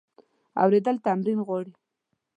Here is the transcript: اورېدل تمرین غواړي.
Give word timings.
اورېدل 0.61 0.95
تمرین 1.05 1.39
غواړي. 1.47 1.73